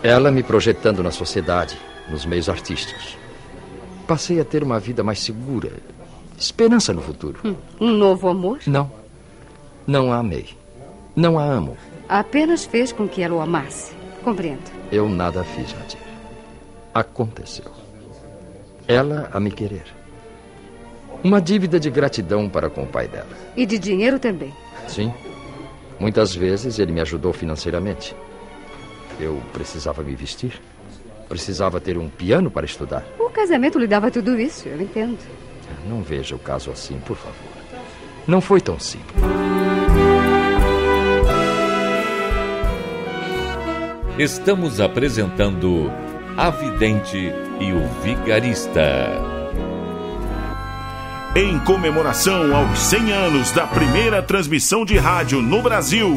Ela 0.02 0.30
me 0.30 0.42
projetando 0.42 1.02
na 1.02 1.10
sociedade, 1.10 1.76
nos 2.08 2.24
meios 2.24 2.48
artísticos. 2.48 3.16
Passei 4.06 4.40
a 4.40 4.44
ter 4.44 4.62
uma 4.62 4.78
vida 4.78 5.02
mais 5.02 5.18
segura. 5.18 5.72
Esperança 6.38 6.92
no 6.92 7.02
futuro. 7.02 7.40
Hum, 7.44 7.56
um 7.80 7.90
novo 7.90 8.28
amor? 8.28 8.60
Não. 8.66 8.90
Não 9.86 10.12
a 10.12 10.18
amei. 10.18 10.50
Não 11.14 11.38
a 11.38 11.44
amo. 11.44 11.76
Apenas 12.08 12.64
fez 12.64 12.92
com 12.92 13.08
que 13.08 13.22
ela 13.22 13.34
o 13.34 13.40
amasse. 13.40 13.92
Compreendo. 14.22 14.62
Eu 14.92 15.08
nada 15.08 15.42
fiz, 15.42 15.72
Nadir. 15.74 15.98
Aconteceu. 16.94 17.70
Ela 18.86 19.28
a 19.32 19.40
me 19.40 19.50
querer. 19.50 19.84
Uma 21.24 21.40
dívida 21.40 21.80
de 21.80 21.90
gratidão 21.90 22.48
para 22.48 22.70
com 22.70 22.82
o 22.84 22.86
pai 22.86 23.08
dela. 23.08 23.26
E 23.56 23.66
de 23.66 23.78
dinheiro 23.78 24.18
também. 24.18 24.52
Sim. 24.86 25.12
Muitas 25.98 26.34
vezes 26.34 26.78
ele 26.78 26.92
me 26.92 27.00
ajudou 27.00 27.32
financeiramente. 27.32 28.14
Eu 29.18 29.42
precisava 29.52 30.02
me 30.02 30.14
vestir. 30.14 30.60
Precisava 31.28 31.80
ter 31.80 31.98
um 31.98 32.08
piano 32.08 32.50
para 32.50 32.66
estudar. 32.66 33.04
O 33.18 33.30
casamento 33.30 33.78
lhe 33.78 33.86
dava 33.86 34.10
tudo 34.10 34.38
isso, 34.38 34.68
eu 34.68 34.80
entendo. 34.80 35.18
Não 35.88 36.02
veja 36.02 36.36
o 36.36 36.38
caso 36.38 36.70
assim, 36.70 37.00
por 37.04 37.16
favor. 37.16 37.34
Não 38.26 38.40
foi 38.40 38.60
tão 38.60 38.78
simples. 38.78 39.16
Estamos 44.18 44.80
apresentando 44.80 45.90
A 46.36 46.50
Vidente 46.50 47.32
e 47.60 47.72
o 47.72 47.86
Vigarista. 48.02 49.36
Em 51.36 51.58
comemoração 51.60 52.56
aos 52.56 52.78
100 52.78 53.12
anos 53.12 53.50
da 53.50 53.66
primeira 53.66 54.22
transmissão 54.22 54.86
de 54.86 54.96
rádio 54.96 55.42
no 55.42 55.60
Brasil, 55.60 56.16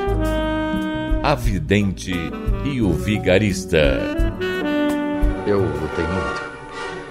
A 1.23 1.35
Vidente 1.35 2.11
e 2.65 2.81
o 2.81 2.93
Vigarista. 2.93 3.99
Eu 5.45 5.59
lutei 5.59 6.03
muito. 6.03 6.51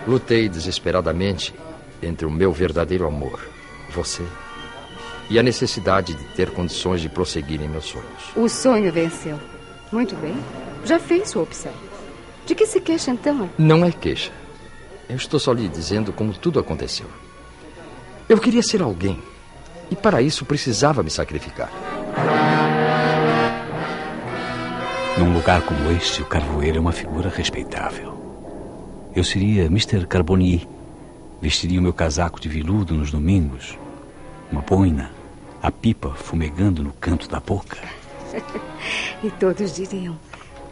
Lutei 0.05 0.49
desesperadamente 0.49 1.55
entre 2.03 2.27
o 2.27 2.31
meu 2.31 2.53
verdadeiro 2.53 3.07
amor, 3.07 3.41
você, 3.91 4.25
e 5.31 5.39
a 5.39 5.45
necessidade 5.45 6.15
de 6.15 6.25
ter 6.35 6.51
condições 6.51 7.01
de 7.01 7.09
prosseguir 7.09 7.63
em 7.63 7.69
meus 7.69 7.85
sonhos. 7.85 8.35
O 8.35 8.49
sonho 8.49 8.93
venceu. 8.93 9.39
Muito 9.93 10.17
bem. 10.17 10.35
Já 10.85 10.99
fez 10.99 11.31
sua 11.31 11.45
opção. 11.45 11.73
De 12.47 12.57
que 12.57 12.67
se 12.67 12.81
queixa 12.81 13.13
então? 13.13 13.49
Não 13.57 13.85
é 13.85 13.93
queixa. 13.93 14.33
Eu 15.09 15.17
estou 15.17 15.39
só 15.39 15.53
lhe 15.53 15.69
dizendo 15.69 16.13
como 16.13 16.33
tudo 16.33 16.59
aconteceu. 16.59 17.07
Eu 18.29 18.39
queria 18.39 18.63
ser 18.63 18.83
alguém. 18.83 19.23
E 19.89 19.95
para 19.95 20.21
isso 20.21 20.45
precisava 20.45 21.01
me 21.01 21.11
sacrificar. 21.11 21.71
Num 25.21 25.35
lugar 25.35 25.61
como 25.61 25.91
este, 25.91 26.23
o 26.23 26.25
carvoeiro 26.25 26.79
é 26.79 26.81
uma 26.81 26.93
figura 26.93 27.29
respeitável. 27.29 28.19
Eu 29.15 29.23
seria 29.23 29.67
Mr. 29.67 30.07
Carbonier. 30.07 30.67
Vestiria 31.43 31.79
o 31.79 31.83
meu 31.83 31.93
casaco 31.93 32.41
de 32.41 32.49
veludo 32.49 32.95
nos 32.95 33.11
domingos, 33.11 33.77
uma 34.51 34.63
boina, 34.63 35.11
a 35.63 35.71
pipa 35.71 36.15
fumegando 36.15 36.83
no 36.83 36.95
canto 36.95 37.29
da 37.29 37.39
boca. 37.39 37.77
e 39.23 39.31
todos 39.33 39.75
diriam: 39.75 40.19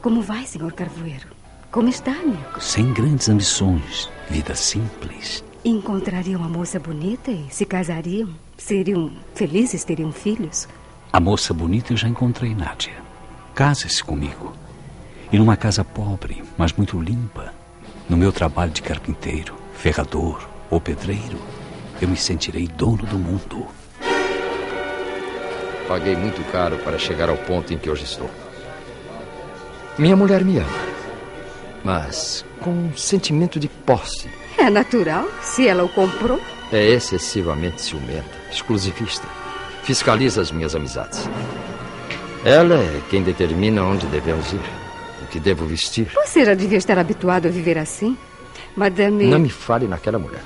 Como 0.01 0.23
vai, 0.23 0.47
senhor 0.47 0.73
Carvoeiro? 0.73 1.29
Como 1.71 1.91
está, 1.91 2.13
amigo? 2.13 2.59
Sem 2.59 2.91
grandes 2.95 3.29
ambições, 3.29 4.09
vida 4.31 4.55
simples. 4.55 5.45
Encontrariam 5.63 6.41
uma 6.41 6.49
moça 6.49 6.81
bonita 6.81 7.31
e 7.31 7.45
se 7.51 7.67
casariam? 7.67 8.31
Seriam 8.57 9.13
felizes, 9.35 9.85
teriam 9.85 10.11
filhos? 10.11 10.67
A 11.13 11.21
moça 11.21 11.53
bonita 11.53 11.93
eu 11.93 11.99
já 11.99 12.09
encontrei, 12.09 12.55
Nádia. 12.55 13.08
Case-se 13.59 14.05
comigo. 14.05 14.53
E 15.33 15.37
numa 15.37 15.57
casa 15.57 15.83
pobre, 15.83 16.45
mas 16.57 16.73
muito 16.73 17.01
limpa, 17.01 17.53
no 18.09 18.17
meu 18.17 18.31
trabalho 18.31 18.71
de 18.71 18.81
carpinteiro, 18.81 19.57
ferrador 19.75 20.49
ou 20.71 20.81
pedreiro, 20.81 21.41
eu 22.01 22.07
me 22.07 22.17
sentirei 22.17 22.69
dono 22.69 23.05
do 23.05 23.19
mundo. 23.19 23.67
Paguei 25.89 26.15
muito 26.15 26.41
caro 26.53 26.79
para 26.85 27.01
chegar 27.01 27.29
ao 27.29 27.37
ponto 27.37 27.75
em 27.75 27.79
que 27.79 27.91
hoje 27.91 28.05
estou. 28.05 28.31
Minha 29.99 30.15
mulher 30.15 30.45
me 30.45 30.59
ama, 30.59 30.79
mas 31.83 32.45
com 32.61 32.71
um 32.71 32.97
sentimento 32.97 33.59
de 33.59 33.67
posse. 33.67 34.31
É 34.57 34.71
natural, 34.71 35.27
se 35.43 35.67
ela 35.67 35.83
o 35.83 35.89
comprou. 35.89 36.41
É 36.71 36.91
excessivamente 36.91 37.83
ciumenta, 37.83 38.39
exclusivista. 38.53 39.27
Fiscaliza 39.83 40.43
as 40.43 40.53
minhas 40.53 40.77
amizades. 40.77 41.29
Ela 42.49 42.77
é 42.77 43.03
quem 43.11 43.23
determina 43.23 43.83
onde 43.83 44.07
devemos 44.07 44.51
ir, 44.55 44.61
o 45.23 45.27
que 45.27 45.39
devo 45.39 45.67
vestir. 45.67 46.11
Você 46.15 46.47
já 46.47 46.55
devia 46.55 46.79
estar 46.79 46.99
habituado 46.99 47.45
a 47.45 47.51
viver 47.51 47.77
assim. 47.77 48.17
Madame. 48.75 49.27
Não 49.27 49.39
me 49.39 49.51
fale 49.51 49.87
naquela 49.87 50.19
mulher. 50.19 50.41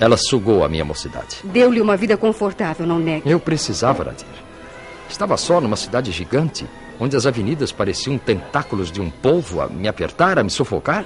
Ela 0.00 0.16
sugou 0.16 0.64
a 0.64 0.68
minha 0.68 0.86
mocidade. 0.86 1.40
Deu-lhe 1.44 1.82
uma 1.82 1.94
vida 1.94 2.16
confortável, 2.16 2.86
não 2.86 2.98
negue. 2.98 3.30
Eu 3.30 3.38
precisava, 3.38 4.02
Nadir. 4.02 4.24
Estava 5.10 5.36
só 5.36 5.60
numa 5.60 5.76
cidade 5.76 6.10
gigante, 6.10 6.64
onde 6.98 7.14
as 7.14 7.26
avenidas 7.26 7.70
pareciam 7.70 8.16
tentáculos 8.16 8.90
de 8.90 8.98
um 8.98 9.10
polvo 9.10 9.60
a 9.60 9.66
me 9.66 9.88
apertar, 9.88 10.38
a 10.38 10.42
me 10.42 10.48
sufocar. 10.48 11.04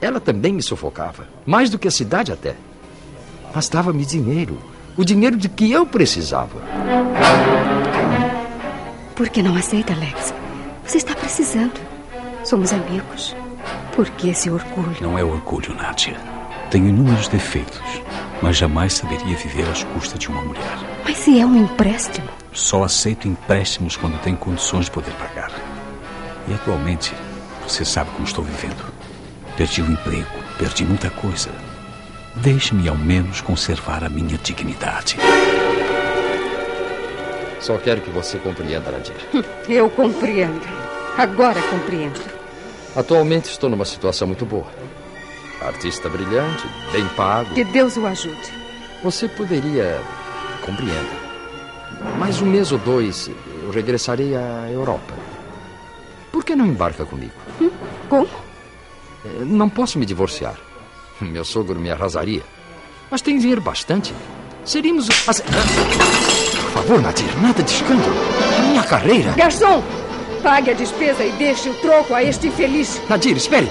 Ela 0.00 0.18
também 0.18 0.54
me 0.54 0.62
sufocava, 0.62 1.28
mais 1.44 1.68
do 1.68 1.78
que 1.78 1.88
a 1.88 1.90
cidade 1.90 2.32
até. 2.32 2.54
Mas 3.54 3.68
dava-me 3.68 4.06
dinheiro, 4.06 4.56
o 4.96 5.04
dinheiro 5.04 5.36
de 5.36 5.50
que 5.50 5.70
eu 5.70 5.84
precisava. 5.84 6.56
Por 9.18 9.30
que 9.30 9.42
não 9.42 9.56
aceita, 9.56 9.94
Alex? 9.94 10.32
Você 10.86 10.98
está 10.98 11.12
precisando. 11.12 11.74
Somos 12.44 12.72
amigos. 12.72 13.34
Por 13.96 14.08
que 14.10 14.30
esse 14.30 14.48
orgulho? 14.48 14.96
Não 15.00 15.18
é 15.18 15.24
orgulho, 15.24 15.74
Nádia. 15.74 16.16
Tenho 16.70 16.88
inúmeros 16.88 17.26
defeitos, 17.26 17.82
mas 18.40 18.56
jamais 18.56 18.92
saberia 18.92 19.36
viver 19.36 19.68
às 19.68 19.82
custas 19.82 20.20
de 20.20 20.28
uma 20.28 20.40
mulher. 20.40 20.78
Mas 21.02 21.16
se 21.16 21.40
é 21.40 21.44
um 21.44 21.56
empréstimo? 21.56 22.28
Só 22.52 22.84
aceito 22.84 23.26
empréstimos 23.26 23.96
quando 23.96 24.20
tenho 24.20 24.36
condições 24.36 24.84
de 24.84 24.92
poder 24.92 25.12
pagar. 25.14 25.50
E 26.46 26.54
atualmente, 26.54 27.12
você 27.66 27.84
sabe 27.84 28.10
como 28.12 28.24
estou 28.24 28.44
vivendo. 28.44 28.84
Perdi 29.56 29.82
o 29.82 29.90
emprego, 29.90 30.38
perdi 30.56 30.84
muita 30.84 31.10
coisa. 31.10 31.50
Deixe-me 32.36 32.88
ao 32.88 32.96
menos 32.96 33.40
conservar 33.40 34.04
a 34.04 34.08
minha 34.08 34.38
dignidade. 34.38 35.16
Só 37.60 37.76
quero 37.78 38.00
que 38.00 38.10
você 38.10 38.38
compreenda, 38.38 38.90
Nadir. 38.90 39.14
Eu 39.68 39.90
compreendo. 39.90 40.60
Agora 41.16 41.60
compreendo. 41.62 42.20
Atualmente 42.96 43.50
estou 43.50 43.68
numa 43.68 43.84
situação 43.84 44.26
muito 44.28 44.44
boa. 44.46 44.66
artista 45.60 46.08
brilhante, 46.08 46.64
bem 46.92 47.06
pago. 47.16 47.54
Que 47.54 47.64
Deus 47.64 47.96
o 47.96 48.06
ajude. 48.06 48.52
Você 49.02 49.28
poderia. 49.28 50.00
Compreenda. 50.64 51.28
Mais 52.18 52.40
um 52.40 52.46
mês 52.46 52.70
ou 52.72 52.78
dois, 52.78 53.28
eu 53.62 53.70
regressarei 53.70 54.36
à 54.36 54.68
Europa. 54.70 55.14
Por 56.30 56.44
que 56.44 56.54
não 56.54 56.66
embarca 56.66 57.04
comigo? 57.04 57.32
Hum? 57.60 57.70
Como? 58.08 58.28
Eh, 59.24 59.44
não 59.44 59.68
posso 59.68 59.98
me 59.98 60.06
divorciar. 60.06 60.56
Meu 61.20 61.44
sogro 61.44 61.80
me 61.80 61.90
arrasaria. 61.90 62.42
Mas 63.10 63.22
tem 63.22 63.38
dinheiro 63.38 63.60
bastante. 63.60 64.14
Seríamos. 64.64 65.08
Por 66.78 66.86
favor, 66.86 67.02
Nadir, 67.02 67.42
nada 67.42 67.60
de 67.60 67.72
escândalo. 67.72 68.14
Minha 68.68 68.84
carreira. 68.84 69.32
Garçom! 69.32 69.82
Pague 70.44 70.70
a 70.70 70.74
despesa 70.74 71.24
e 71.24 71.32
deixe 71.32 71.68
o 71.68 71.74
troco 71.74 72.14
a 72.14 72.22
este 72.22 72.46
infeliz. 72.46 73.02
Nadir, 73.08 73.36
espere! 73.36 73.68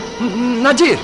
Nadir! 0.61 0.99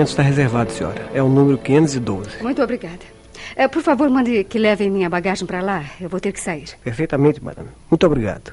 Apartamento 0.00 0.08
está 0.08 0.22
reservado, 0.22 0.72
senhora. 0.72 1.10
É 1.12 1.22
o 1.22 1.28
número 1.28 1.58
512. 1.58 2.42
Muito 2.42 2.62
obrigada. 2.62 3.00
É, 3.56 3.68
por 3.68 3.82
favor, 3.82 4.08
mande 4.08 4.44
que 4.44 4.58
levem 4.58 4.90
minha 4.90 5.10
bagagem 5.10 5.46
para 5.46 5.60
lá. 5.60 5.84
Eu 6.00 6.08
vou 6.08 6.20
ter 6.20 6.32
que 6.32 6.40
sair. 6.40 6.68
Perfeitamente, 6.82 7.42
madame. 7.42 7.68
Muito 7.90 8.06
obrigado. 8.06 8.52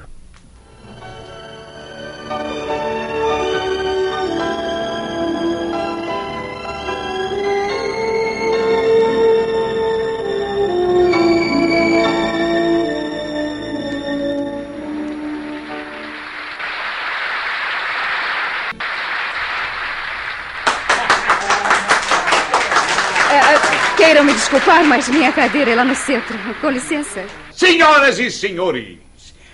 Desculpar, 24.38 24.84
mas 24.84 25.08
minha 25.08 25.32
cadeira 25.32 25.72
é 25.72 25.74
lá 25.74 25.84
no 25.84 25.94
centro. 25.94 26.38
Com 26.60 26.70
licença. 26.70 27.24
Senhoras 27.52 28.18
e 28.18 28.30
senhores, 28.30 28.98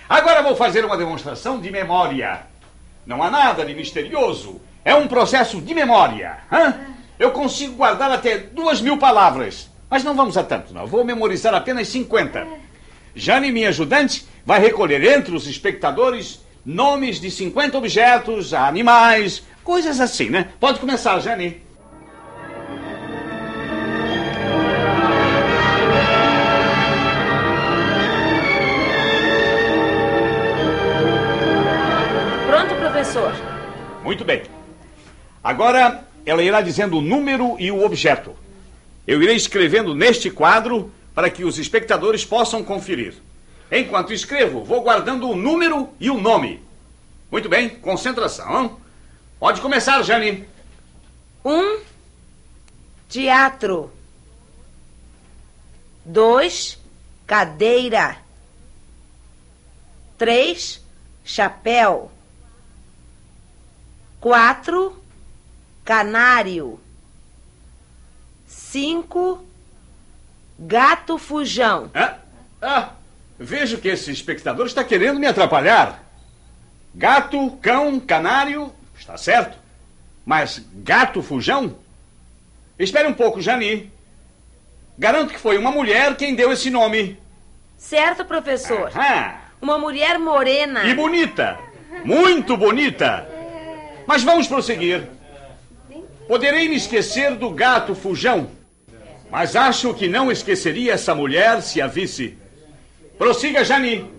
agora 0.07 0.43
vou 0.43 0.55
fazer 0.55 0.85
uma 0.85 0.95
demonstração 0.95 1.59
de 1.59 1.71
memória. 1.71 2.41
Não 3.05 3.21
há 3.23 3.31
nada 3.31 3.65
de 3.65 3.73
misterioso. 3.73 4.61
É 4.83 4.93
um 4.93 5.07
processo 5.07 5.59
de 5.59 5.73
memória. 5.73 6.37
Hã? 6.51 6.75
Eu 7.17 7.31
consigo 7.31 7.75
guardar 7.75 8.11
até 8.11 8.37
duas 8.37 8.79
mil 8.79 8.97
palavras. 8.97 9.69
Mas 9.89 10.03
não 10.03 10.15
vamos 10.15 10.37
a 10.37 10.43
tanto, 10.43 10.73
não. 10.73 10.85
Vou 10.85 11.03
memorizar 11.03 11.53
apenas 11.53 11.87
50. 11.87 12.45
Jane, 13.15 13.51
minha 13.51 13.69
ajudante, 13.69 14.25
vai 14.45 14.59
recolher 14.59 15.03
entre 15.03 15.35
os 15.35 15.47
espectadores 15.47 16.43
nomes 16.65 17.19
de 17.19 17.31
50 17.31 17.77
objetos, 17.77 18.53
animais, 18.53 19.43
coisas 19.63 19.99
assim, 19.99 20.29
né? 20.29 20.49
Pode 20.59 20.79
começar, 20.79 21.19
Jane. 21.19 21.64
Professor. 33.15 33.33
Muito 34.03 34.25
bem. 34.25 34.43
Agora 35.41 36.05
ela 36.25 36.43
irá 36.43 36.61
dizendo 36.61 36.97
o 36.97 37.01
número 37.01 37.55
e 37.57 37.71
o 37.71 37.83
objeto. 37.83 38.35
Eu 39.07 39.21
irei 39.23 39.35
escrevendo 39.35 39.95
neste 39.95 40.29
quadro 40.29 40.91
para 41.13 41.29
que 41.29 41.45
os 41.45 41.57
espectadores 41.57 42.25
possam 42.25 42.63
conferir. 42.63 43.15
Enquanto 43.71 44.13
escrevo, 44.13 44.63
vou 44.63 44.81
guardando 44.81 45.29
o 45.29 45.35
número 45.35 45.89
e 45.99 46.09
o 46.09 46.19
nome. 46.19 46.61
Muito 47.31 47.47
bem, 47.47 47.69
concentração. 47.69 48.63
Hein? 48.63 48.71
Pode 49.39 49.61
começar, 49.61 50.01
Jane. 50.01 50.45
Um, 51.43 51.79
teatro. 53.07 53.91
Dois, 56.03 56.77
cadeira. 57.25 58.17
Três, 60.17 60.83
chapéu. 61.23 62.11
Quatro, 64.29 64.99
canário. 65.83 66.79
Cinco, 68.47 69.45
gato 70.57 71.19
fujão. 71.19 71.91
Ah, 71.93 72.15
ah, 72.59 72.89
vejo 73.37 73.77
que 73.77 73.87
esse 73.87 74.09
espectador 74.11 74.65
está 74.65 74.83
querendo 74.83 75.19
me 75.19 75.27
atrapalhar. 75.27 76.03
Gato, 76.95 77.51
cão, 77.61 77.99
canário, 77.99 78.73
está 78.97 79.15
certo. 79.15 79.59
Mas 80.25 80.59
gato 80.73 81.21
fujão? 81.21 81.77
Espere 82.79 83.07
um 83.07 83.13
pouco, 83.13 83.39
Jani. 83.39 83.91
Garanto 84.97 85.33
que 85.33 85.39
foi 85.39 85.55
uma 85.55 85.69
mulher 85.69 86.17
quem 86.17 86.33
deu 86.33 86.51
esse 86.51 86.71
nome. 86.71 87.19
Certo, 87.77 88.25
professor. 88.25 88.89
Ah, 88.95 89.39
Uma 89.61 89.77
mulher 89.77 90.17
morena. 90.17 90.83
e 90.85 90.95
bonita. 90.95 91.59
Muito 92.03 92.57
bonita. 92.57 93.34
Mas 94.07 94.23
vamos 94.23 94.47
prosseguir. 94.47 95.07
Poderei 96.27 96.67
me 96.67 96.75
esquecer 96.75 97.35
do 97.35 97.51
gato 97.51 97.93
fujão, 97.93 98.49
mas 99.29 99.55
acho 99.55 99.93
que 99.93 100.07
não 100.07 100.31
esqueceria 100.31 100.93
essa 100.93 101.13
mulher 101.13 101.61
se 101.61 101.81
a 101.81 101.87
visse. 101.87 102.37
Prossiga, 103.17 103.63
Jani. 103.63 104.09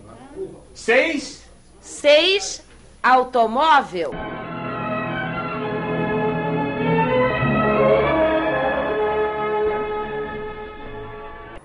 Seis. 0.73 1.45
Seis, 1.81 2.65
automóvel. 3.03 4.13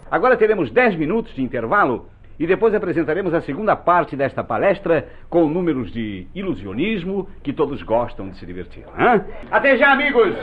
Agora 0.10 0.36
teremos 0.36 0.70
dez 0.70 0.96
minutos 0.96 1.34
de 1.34 1.42
intervalo 1.42 2.10
e 2.42 2.48
depois 2.48 2.74
apresentaremos 2.74 3.36
a 3.36 3.42
segunda 3.42 3.76
parte 3.76 4.16
desta 4.16 4.44
palestra 4.44 5.08
com 5.30 5.48
números 5.48 5.92
de 5.92 6.26
ilusionismo 6.34 7.30
que 7.44 7.54
todos 7.54 7.84
gostam 7.84 8.30
de 8.30 8.38
se 8.40 8.48
divertir. 8.48 8.84
hã? 8.98 9.24
Até 9.52 9.78
já, 9.78 9.92
amigos! 9.92 10.36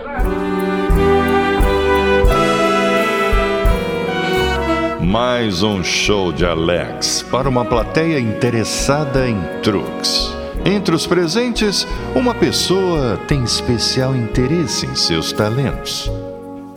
Mais 5.00 5.64
um 5.64 5.82
show 5.82 6.32
de 6.32 6.46
Alex 6.46 7.26
para 7.32 7.48
uma 7.48 7.64
plateia 7.64 8.20
interessada 8.20 9.28
em 9.28 9.36
truques. 9.64 10.32
Entre 10.64 10.94
os 10.94 11.04
presentes, 11.04 11.84
uma 12.14 12.32
pessoa 12.32 13.16
tem 13.26 13.42
especial 13.42 14.14
interesse 14.14 14.86
em 14.86 14.94
seus 14.94 15.32
talentos. 15.32 16.08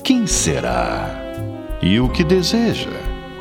Quem 0.03 0.25
será? 0.25 1.11
E 1.79 1.99
o 1.99 2.09
que 2.09 2.23
deseja? 2.23 3.00